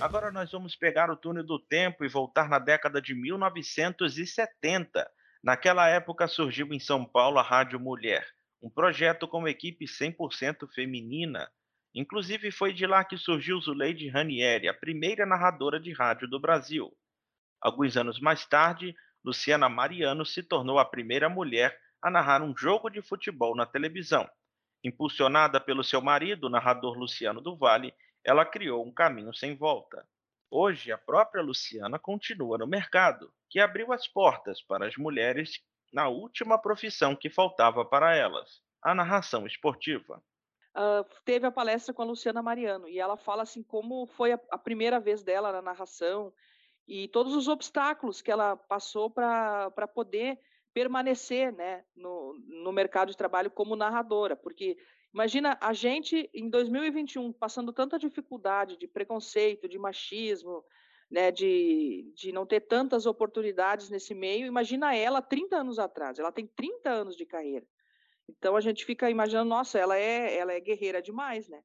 Agora 0.00 0.32
nós 0.32 0.50
vamos 0.50 0.74
pegar 0.74 1.12
o 1.12 1.16
túnel 1.16 1.44
do 1.44 1.60
tempo 1.60 2.04
e 2.04 2.08
voltar 2.08 2.48
na 2.48 2.58
década 2.58 3.00
de 3.00 3.14
1970. 3.14 5.08
Naquela 5.46 5.88
época 5.88 6.26
surgiu 6.26 6.72
em 6.72 6.80
São 6.80 7.04
Paulo 7.04 7.38
a 7.38 7.42
Rádio 7.42 7.78
Mulher, 7.78 8.26
um 8.60 8.68
projeto 8.68 9.28
com 9.28 9.46
equipe 9.46 9.84
100% 9.84 10.68
feminina. 10.74 11.48
Inclusive 11.94 12.50
foi 12.50 12.72
de 12.72 12.84
lá 12.84 13.04
que 13.04 13.16
surgiu 13.16 13.60
Zuleide 13.60 14.08
Ranieri, 14.08 14.66
a 14.66 14.74
primeira 14.74 15.24
narradora 15.24 15.78
de 15.78 15.92
rádio 15.92 16.26
do 16.26 16.40
Brasil. 16.40 16.92
Alguns 17.60 17.96
anos 17.96 18.18
mais 18.18 18.44
tarde, 18.44 18.92
Luciana 19.24 19.68
Mariano 19.68 20.26
se 20.26 20.42
tornou 20.42 20.80
a 20.80 20.84
primeira 20.84 21.28
mulher 21.28 21.78
a 22.02 22.10
narrar 22.10 22.42
um 22.42 22.52
jogo 22.56 22.90
de 22.90 23.00
futebol 23.00 23.54
na 23.54 23.64
televisão. 23.64 24.28
Impulsionada 24.82 25.60
pelo 25.60 25.84
seu 25.84 26.00
marido, 26.00 26.48
o 26.48 26.50
narrador 26.50 26.98
Luciano 26.98 27.40
do 27.40 27.56
Vale, 27.56 27.94
ela 28.24 28.44
criou 28.44 28.84
um 28.84 28.92
caminho 28.92 29.32
sem 29.32 29.54
volta. 29.54 30.04
Hoje, 30.50 30.92
a 30.92 30.98
própria 30.98 31.42
Luciana 31.42 31.98
continua 31.98 32.58
no 32.58 32.66
mercado, 32.66 33.32
que 33.50 33.58
abriu 33.58 33.92
as 33.92 34.06
portas 34.06 34.62
para 34.62 34.86
as 34.86 34.96
mulheres 34.96 35.60
na 35.92 36.08
última 36.08 36.58
profissão 36.58 37.16
que 37.16 37.30
faltava 37.30 37.84
para 37.84 38.14
elas, 38.14 38.62
a 38.82 38.94
narração 38.94 39.46
esportiva. 39.46 40.22
Uh, 40.76 41.04
teve 41.24 41.46
a 41.46 41.50
palestra 41.50 41.94
com 41.94 42.02
a 42.02 42.04
Luciana 42.04 42.42
Mariano 42.42 42.86
e 42.88 42.98
ela 42.98 43.16
fala 43.16 43.42
assim 43.42 43.62
como 43.62 44.06
foi 44.06 44.32
a, 44.32 44.40
a 44.50 44.58
primeira 44.58 45.00
vez 45.00 45.22
dela 45.22 45.50
na 45.50 45.62
narração 45.62 46.32
e 46.86 47.08
todos 47.08 47.34
os 47.34 47.48
obstáculos 47.48 48.20
que 48.20 48.30
ela 48.30 48.56
passou 48.56 49.10
para 49.10 49.88
poder 49.94 50.38
permanecer 50.74 51.52
né, 51.52 51.82
no, 51.96 52.34
no 52.46 52.72
mercado 52.72 53.10
de 53.10 53.16
trabalho 53.16 53.50
como 53.50 53.74
narradora, 53.74 54.36
porque 54.36 54.76
imagina 55.12 55.58
a 55.60 55.72
gente 55.72 56.28
em 56.34 56.48
2021 56.48 57.32
passando 57.32 57.72
tanta 57.72 57.98
dificuldade 57.98 58.76
de 58.76 58.86
preconceito, 58.86 59.68
de 59.68 59.78
machismo, 59.78 60.64
né, 61.10 61.30
de, 61.30 62.12
de 62.14 62.32
não 62.32 62.44
ter 62.44 62.60
tantas 62.60 63.06
oportunidades 63.06 63.90
nesse 63.90 64.14
meio, 64.14 64.46
imagina 64.46 64.94
ela 64.94 65.22
30 65.22 65.56
anos 65.56 65.78
atrás, 65.78 66.18
ela 66.18 66.32
tem 66.32 66.46
30 66.46 66.90
anos 66.90 67.16
de 67.16 67.24
carreira. 67.24 67.66
Então 68.28 68.56
a 68.56 68.60
gente 68.60 68.84
fica 68.84 69.08
imaginando, 69.08 69.48
nossa, 69.48 69.78
ela 69.78 69.96
é, 69.96 70.36
ela 70.36 70.52
é 70.52 70.60
guerreira 70.60 71.00
demais, 71.00 71.48
né? 71.48 71.62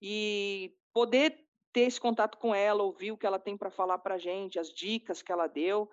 E 0.00 0.74
poder 0.92 1.38
ter 1.72 1.82
esse 1.82 2.00
contato 2.00 2.36
com 2.38 2.54
ela, 2.54 2.82
ouvir 2.82 3.12
o 3.12 3.16
que 3.16 3.24
ela 3.24 3.38
tem 3.38 3.56
para 3.56 3.70
falar 3.70 3.98
para 3.98 4.16
a 4.16 4.18
gente, 4.18 4.58
as 4.58 4.68
dicas 4.68 5.22
que 5.22 5.30
ela 5.30 5.46
deu, 5.46 5.88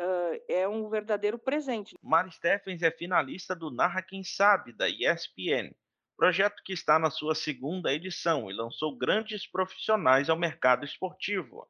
uh, 0.00 0.42
é 0.48 0.66
um 0.66 0.88
verdadeiro 0.88 1.38
presente. 1.38 1.94
Mari 2.02 2.32
Steffens 2.32 2.82
é 2.82 2.90
finalista 2.90 3.54
do 3.54 3.70
Narra 3.70 4.02
Quem 4.02 4.24
Sabe, 4.24 4.72
da 4.72 4.88
ESPN, 4.88 5.72
projeto 6.20 6.62
que 6.62 6.74
está 6.74 6.98
na 6.98 7.08
sua 7.08 7.34
segunda 7.34 7.90
edição 7.90 8.50
e 8.50 8.52
lançou 8.52 8.94
grandes 8.94 9.50
profissionais 9.50 10.28
ao 10.28 10.36
mercado 10.36 10.84
esportivo. 10.84 11.66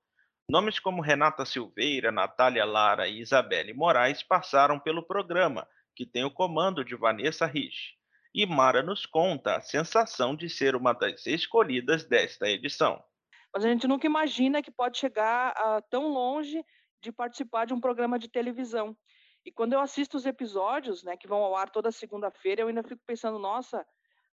Nomes 0.50 0.80
como 0.80 1.00
Renata 1.00 1.44
Silveira, 1.44 2.10
Natália 2.10 2.64
Lara 2.64 3.06
e 3.06 3.20
Isabelle 3.20 3.72
Moraes 3.72 4.24
passaram 4.24 4.80
pelo 4.80 5.06
programa, 5.06 5.68
que 5.94 6.04
tem 6.04 6.24
o 6.24 6.32
comando 6.32 6.84
de 6.84 6.96
Vanessa 6.96 7.46
Rich. 7.46 7.96
E 8.34 8.44
Mara 8.44 8.82
nos 8.82 9.06
conta 9.06 9.54
a 9.54 9.60
sensação 9.60 10.34
de 10.34 10.50
ser 10.50 10.74
uma 10.74 10.92
das 10.92 11.24
escolhidas 11.28 12.02
desta 12.02 12.48
edição 12.48 13.00
mas 13.52 13.64
a 13.64 13.68
gente 13.68 13.86
nunca 13.86 14.06
imagina 14.06 14.62
que 14.62 14.70
pode 14.70 14.98
chegar 14.98 15.52
a, 15.56 15.82
tão 15.82 16.08
longe 16.08 16.64
de 17.02 17.10
participar 17.10 17.66
de 17.66 17.74
um 17.74 17.80
programa 17.80 18.18
de 18.18 18.28
televisão. 18.28 18.96
E 19.44 19.50
quando 19.50 19.72
eu 19.72 19.80
assisto 19.80 20.16
os 20.16 20.26
episódios, 20.26 21.02
né, 21.02 21.16
que 21.16 21.26
vão 21.26 21.42
ao 21.42 21.56
ar 21.56 21.70
toda 21.70 21.90
segunda-feira, 21.90 22.60
eu 22.62 22.68
ainda 22.68 22.82
fico 22.82 23.00
pensando, 23.06 23.38
nossa, 23.38 23.84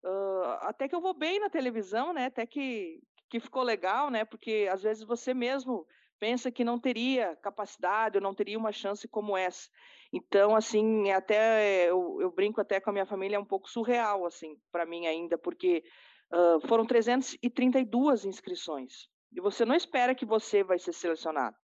uh, 0.03 0.57
até 0.61 0.87
que 0.87 0.95
eu 0.95 1.01
vou 1.01 1.13
bem 1.13 1.39
na 1.39 1.49
televisão, 1.49 2.13
né, 2.13 2.25
até 2.25 2.45
que, 2.45 3.01
que 3.29 3.39
ficou 3.39 3.63
legal, 3.63 4.09
né, 4.09 4.25
porque 4.25 4.67
às 4.71 4.83
vezes 4.83 5.03
você 5.03 5.33
mesmo 5.33 5.85
pensa 6.19 6.51
que 6.51 6.63
não 6.63 6.79
teria 6.79 7.35
capacidade 7.37 8.17
ou 8.17 8.23
não 8.23 8.33
teria 8.33 8.57
uma 8.57 8.71
chance 8.71 9.07
como 9.07 9.37
essa. 9.37 9.69
Então, 10.11 10.55
assim, 10.55 11.11
até 11.11 11.89
eu, 11.89 12.17
eu 12.21 12.31
brinco 12.31 12.59
até 12.59 12.79
com 12.79 12.89
a 12.89 12.93
minha 12.93 13.05
família, 13.05 13.35
é 13.35 13.39
um 13.39 13.45
pouco 13.45 13.69
surreal, 13.69 14.25
assim, 14.25 14.57
para 14.71 14.85
mim 14.85 15.05
ainda, 15.05 15.37
porque 15.37 15.83
Uh, 16.31 16.59
foram 16.67 16.85
332 16.85 18.25
inscrições. 18.25 19.07
E 19.31 19.39
você 19.39 19.63
não 19.63 19.75
espera 19.75 20.15
que 20.15 20.25
você 20.25 20.63
vai 20.63 20.77
ser 20.77 20.93
selecionado. 20.93 21.55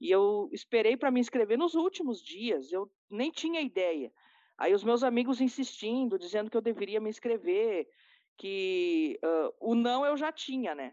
E 0.00 0.10
eu 0.10 0.48
esperei 0.52 0.96
para 0.96 1.10
me 1.10 1.20
inscrever 1.20 1.58
nos 1.58 1.74
últimos 1.74 2.22
dias, 2.22 2.72
eu 2.72 2.90
nem 3.10 3.30
tinha 3.30 3.60
ideia. 3.60 4.12
Aí 4.60 4.74
os 4.74 4.84
meus 4.84 5.02
amigos 5.02 5.40
insistindo, 5.40 6.18
dizendo 6.18 6.50
que 6.50 6.56
eu 6.56 6.60
deveria 6.60 7.00
me 7.00 7.08
inscrever, 7.08 7.88
que 8.36 9.18
uh, 9.24 9.54
o 9.58 9.74
não 9.74 10.04
eu 10.04 10.18
já 10.18 10.30
tinha, 10.30 10.74
né? 10.74 10.92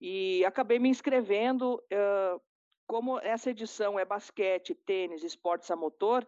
E 0.00 0.44
acabei 0.44 0.78
me 0.78 0.88
inscrevendo. 0.88 1.82
Uh, 1.92 2.40
como 2.86 3.18
essa 3.18 3.50
edição 3.50 3.98
é 3.98 4.04
basquete, 4.04 4.72
tênis, 4.72 5.24
esportes 5.24 5.68
a 5.72 5.74
motor, 5.74 6.24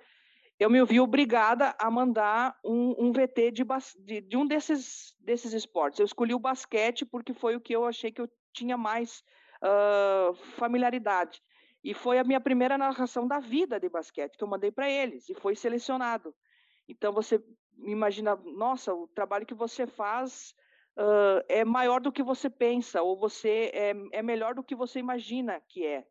eu 0.58 0.68
me 0.68 0.84
vi 0.84 0.98
obrigada 0.98 1.72
a 1.78 1.88
mandar 1.88 2.58
um, 2.64 2.96
um 2.98 3.12
VT 3.12 3.52
de, 3.52 3.64
de, 4.00 4.20
de, 4.22 4.36
um 4.36 4.44
desses, 4.44 5.14
desses 5.20 5.52
esportes. 5.52 6.00
Eu 6.00 6.06
escolhi 6.06 6.34
o 6.34 6.40
basquete 6.40 7.06
porque 7.06 7.32
foi 7.32 7.54
o 7.54 7.60
que 7.60 7.74
eu 7.74 7.84
achei 7.84 8.10
que 8.10 8.20
eu 8.20 8.28
tinha 8.52 8.76
mais 8.76 9.22
uh, 9.62 10.34
familiaridade. 10.56 11.40
E 11.84 11.94
foi 11.94 12.18
a 12.18 12.24
minha 12.24 12.40
primeira 12.40 12.76
narração 12.76 13.28
da 13.28 13.38
vida 13.38 13.78
de 13.78 13.88
basquete 13.88 14.36
que 14.36 14.42
eu 14.42 14.48
mandei 14.48 14.72
para 14.72 14.90
eles 14.90 15.28
e 15.28 15.34
foi 15.34 15.54
selecionado. 15.54 16.34
Então 16.88 17.12
você 17.12 17.42
imagina, 17.84 18.34
nossa, 18.36 18.94
o 18.94 19.06
trabalho 19.08 19.46
que 19.46 19.54
você 19.54 19.86
faz 19.86 20.54
uh, 20.96 21.44
é 21.48 21.64
maior 21.64 22.00
do 22.00 22.12
que 22.12 22.22
você 22.22 22.48
pensa 22.48 23.02
ou 23.02 23.18
você 23.18 23.70
é, 23.72 23.94
é 24.12 24.22
melhor 24.22 24.54
do 24.54 24.64
que 24.64 24.74
você 24.74 24.98
imagina 24.98 25.60
que 25.68 25.86
é. 25.86 26.04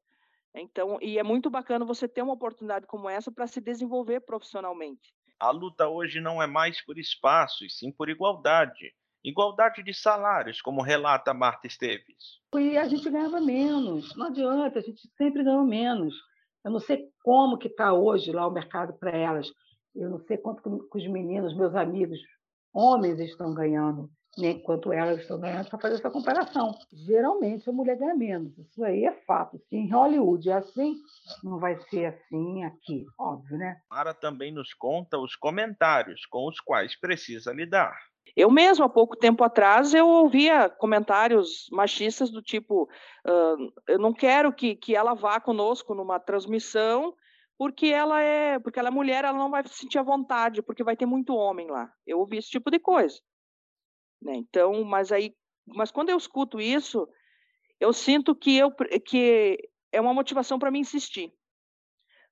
Então, 0.55 0.97
e 1.01 1.19
é 1.19 1.23
muito 1.23 1.49
bacana 1.49 1.85
você 1.85 2.07
ter 2.07 2.21
uma 2.21 2.33
oportunidade 2.33 2.87
como 2.87 3.09
essa 3.09 3.31
para 3.31 3.47
se 3.47 3.61
desenvolver 3.61 4.21
profissionalmente. 4.21 5.13
A 5.39 5.51
luta 5.51 5.87
hoje 5.87 6.19
não 6.19 6.41
é 6.41 6.47
mais 6.47 6.83
por 6.83 6.97
espaço, 6.97 7.63
e 7.63 7.69
sim 7.69 7.91
por 7.91 8.09
igualdade. 8.09 8.91
Igualdade 9.23 9.83
de 9.83 9.93
salários, 9.93 10.61
como 10.61 10.81
relata 10.81 11.33
Marta 11.33 11.67
Esteves. 11.67 12.39
E 12.55 12.77
a 12.77 12.87
gente 12.87 13.09
ganhava 13.09 13.39
menos, 13.39 14.15
não 14.15 14.27
adianta, 14.27 14.79
a 14.79 14.81
gente 14.81 15.07
sempre 15.15 15.43
ganhou 15.43 15.65
menos. 15.65 16.15
Eu 16.63 16.71
não 16.71 16.79
sei 16.79 17.07
como 17.23 17.57
que 17.57 17.67
está 17.67 17.93
hoje 17.93 18.31
lá 18.31 18.47
o 18.47 18.51
mercado 18.51 18.93
para 18.97 19.11
elas. 19.11 19.51
Eu 19.97 20.09
não 20.11 20.19
sei 20.19 20.37
quanto 20.37 20.61
que 20.61 20.97
os 20.97 21.07
meninos, 21.07 21.55
meus 21.55 21.75
amigos, 21.75 22.19
homens 22.73 23.19
estão 23.19 23.53
ganhando 23.53 24.09
nem 24.37 24.59
quanto 24.59 24.93
elas 24.93 25.19
estão 25.21 25.39
ganhando 25.39 25.67
para 25.67 25.79
fazer 25.79 25.95
essa 25.95 26.11
comparação. 26.11 26.77
Geralmente 26.93 27.67
a 27.67 27.73
mulher 27.73 27.97
ganha 27.97 28.15
menos, 28.15 28.55
isso 28.57 28.83
aí 28.83 29.03
é 29.03 29.11
fato. 29.25 29.59
Se 29.67 29.75
em 29.75 29.91
Hollywood 29.91 30.49
é 30.49 30.53
assim, 30.53 30.95
não 31.43 31.59
vai 31.59 31.79
ser 31.89 32.05
assim 32.05 32.63
aqui, 32.63 33.05
óbvio, 33.19 33.57
né? 33.57 33.77
Mara 33.89 34.13
também 34.13 34.53
nos 34.53 34.73
conta 34.73 35.17
os 35.17 35.35
comentários 35.35 36.25
com 36.27 36.47
os 36.47 36.59
quais 36.59 36.95
precisa 36.99 37.51
lidar. 37.51 37.97
Eu 38.35 38.51
mesmo, 38.51 38.85
há 38.85 38.89
pouco 38.89 39.15
tempo 39.15 39.43
atrás, 39.43 39.95
eu 39.95 40.07
ouvia 40.07 40.69
comentários 40.69 41.67
machistas 41.71 42.29
do 42.29 42.41
tipo: 42.41 42.83
uh, 42.83 43.73
eu 43.87 43.97
não 43.97 44.13
quero 44.13 44.53
que, 44.53 44.75
que 44.75 44.95
ela 44.95 45.15
vá 45.15 45.39
conosco 45.39 45.95
numa 45.95 46.19
transmissão 46.19 47.15
porque 47.57 47.87
ela 47.87 48.21
é 48.21 48.59
porque 48.59 48.79
ela 48.79 48.89
é 48.89 48.91
mulher, 48.91 49.25
ela 49.25 49.37
não 49.37 49.49
vai 49.49 49.67
se 49.67 49.73
sentir 49.73 49.97
à 49.97 50.03
vontade, 50.03 50.61
porque 50.61 50.83
vai 50.83 50.95
ter 50.95 51.05
muito 51.05 51.33
homem 51.33 51.67
lá. 51.67 51.91
Eu 52.05 52.19
ouvi 52.19 52.37
esse 52.37 52.49
tipo 52.49 52.69
de 52.69 52.79
coisa. 52.79 53.19
Né? 54.21 54.35
Então, 54.35 54.83
mas 54.83 55.11
aí, 55.11 55.35
mas 55.65 55.91
quando 55.91 56.09
eu 56.09 56.17
escuto 56.17 56.59
isso, 56.59 57.07
eu 57.79 57.91
sinto 57.91 58.35
que 58.35 58.55
eu 58.57 58.71
que 59.05 59.57
é 59.91 59.99
uma 59.99 60.13
motivação 60.13 60.59
para 60.59 60.71
mim 60.71 60.79
insistir, 60.79 61.33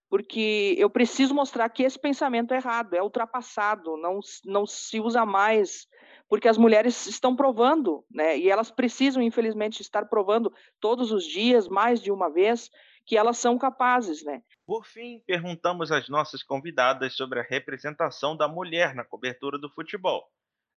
porque 0.09 0.75
eu 0.77 0.89
preciso 0.89 1.33
mostrar 1.33 1.69
que 1.69 1.83
esse 1.83 1.99
pensamento 1.99 2.53
é 2.53 2.57
errado, 2.57 2.93
é 2.93 3.01
ultrapassado, 3.01 3.97
não 3.97 4.19
não 4.45 4.65
se 4.65 4.99
usa 4.99 5.25
mais, 5.25 5.87
porque 6.27 6.47
as 6.47 6.57
mulheres 6.57 7.05
estão 7.07 7.35
provando, 7.35 8.05
né? 8.11 8.37
E 8.37 8.49
elas 8.49 8.71
precisam, 8.71 9.21
infelizmente, 9.21 9.81
estar 9.81 10.05
provando 10.05 10.53
todos 10.79 11.11
os 11.11 11.25
dias, 11.25 11.67
mais 11.67 12.01
de 12.01 12.11
uma 12.11 12.29
vez, 12.29 12.69
que 13.05 13.17
elas 13.17 13.37
são 13.37 13.57
capazes, 13.57 14.23
né? 14.23 14.41
Por 14.65 14.85
fim, 14.85 15.21
perguntamos 15.27 15.91
às 15.91 16.09
nossas 16.09 16.41
convidadas 16.41 17.15
sobre 17.15 17.39
a 17.39 17.43
representação 17.43 18.35
da 18.35 18.47
mulher 18.47 18.95
na 18.95 19.05
cobertura 19.05 19.59
do 19.59 19.69
futebol. 19.69 20.27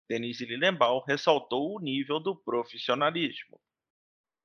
Denise 0.08 0.44
Lillenbaum 0.44 1.02
ressaltou 1.06 1.76
o 1.76 1.80
nível 1.80 2.20
do 2.20 2.36
profissionalismo. 2.36 3.58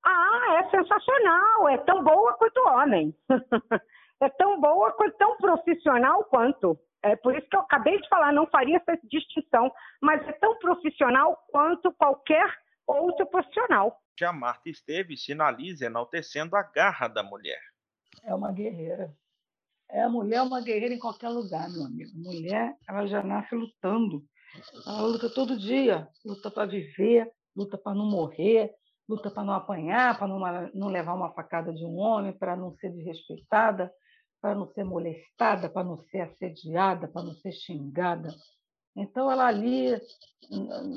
Ah, 0.06 0.60
é 0.60 0.70
sensacional, 0.70 1.70
é 1.70 1.78
tão 1.80 2.04
boa 2.04 2.34
quanto 2.34 2.60
homem. 2.68 3.16
é 4.22 4.30
tão 4.30 4.60
boa 4.60 4.92
quanto 4.94 5.18
tão 5.18 5.38
profissional 5.38 6.24
quanto. 6.26 6.78
É 7.02 7.16
por 7.18 7.36
isso 7.36 7.48
que 7.50 7.56
eu 7.56 7.62
acabei 7.62 8.00
de 8.00 8.08
falar, 8.08 8.32
não 8.32 8.48
faria 8.48 8.78
essa 8.78 8.98
distinção, 9.10 9.72
mas 10.02 10.26
é 10.28 10.32
tão 10.34 10.58
profissional 10.60 11.38
quanto 11.52 11.92
qualquer 11.94 12.46
outro 12.88 13.26
profissional. 13.26 13.98
Já 14.18 14.32
Marta 14.32 14.70
Esteves 14.70 15.24
sinaliza 15.24 15.86
enaltecendo 15.86 16.56
a 16.56 16.64
garra 16.64 17.08
da 17.08 17.24
mulher. 17.24 17.73
É 18.24 18.34
uma 18.34 18.52
guerreira. 18.52 19.16
É 19.90 20.02
a 20.04 20.10
mulher 20.10 20.42
uma 20.42 20.62
guerreira 20.62 20.94
em 20.96 21.00
qualquer 21.00 21.30
lugar, 21.30 21.70
meu 21.70 21.86
amigo. 21.86 22.12
Mulher, 22.16 22.76
ela 22.88 23.06
já 23.06 23.22
nasce 23.22 23.54
lutando. 23.54 24.24
Ela 24.86 25.02
luta 25.02 25.30
todo 25.30 25.58
dia, 25.58 26.08
luta 26.26 26.50
para 26.50 26.66
viver, 26.66 27.32
luta 27.56 27.78
para 27.78 27.94
não 27.96 28.06
morrer, 28.10 28.74
luta 29.08 29.30
para 29.30 29.44
não 29.44 29.54
apanhar, 29.54 30.18
para 30.18 30.28
não, 30.28 30.40
não 30.74 30.88
levar 30.88 31.14
uma 31.14 31.34
facada 31.34 31.74
de 31.74 31.84
um 31.86 31.98
homem, 31.98 32.34
para 32.38 32.56
não 32.56 32.76
ser 32.78 32.92
desrespeitada, 32.92 33.92
para 34.42 34.56
não 34.56 34.68
ser 34.74 34.84
molestada, 34.84 35.70
para 35.70 35.84
não 35.84 35.98
ser 35.98 36.22
assediada, 36.22 37.08
para 37.08 37.24
não 37.24 37.34
ser 37.34 37.52
xingada. 37.52 38.30
Então, 38.96 39.32
ela 39.32 39.48
ali, 39.48 40.00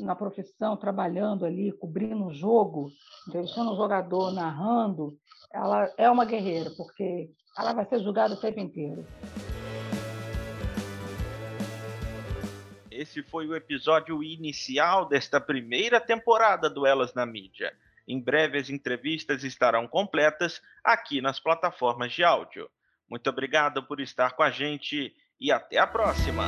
na 0.03 0.15
profissão, 0.15 0.77
trabalhando 0.77 1.47
ali, 1.47 1.73
cobrindo 1.73 2.27
um 2.27 2.35
jogo, 2.35 2.91
deixando 3.33 3.73
o 3.73 3.77
jogador, 3.77 4.33
narrando, 4.33 5.17
ela 5.53 5.91
é 5.97 6.11
uma 6.11 6.25
guerreira, 6.25 6.71
porque 6.77 7.31
ela 7.59 7.73
vai 7.73 7.87
ser 7.87 8.01
julgada 8.01 8.35
o 8.35 8.41
tempo 8.41 8.61
inteiro. 8.61 9.07
Esse 12.91 13.23
foi 13.23 13.47
o 13.47 13.55
episódio 13.55 14.23
inicial 14.23 15.07
desta 15.07 15.41
primeira 15.41 16.01
temporada 16.01 16.69
do 16.69 16.87
Elas 16.87 17.13
na 17.15 17.27
Mídia. 17.27 17.73
Em 18.09 18.21
breve 18.21 18.59
as 18.59 18.71
entrevistas 18.71 19.43
estarão 19.45 19.87
completas 19.89 20.63
aqui 20.83 21.21
nas 21.21 21.41
plataformas 21.41 22.13
de 22.13 22.25
áudio. 22.25 22.71
Muito 23.09 23.29
obrigado 23.29 23.83
por 23.83 24.01
estar 24.01 24.33
com 24.33 24.43
a 24.43 24.51
gente 24.51 25.15
e 25.41 25.53
até 25.53 25.79
a 25.79 25.87
próxima! 25.87 26.45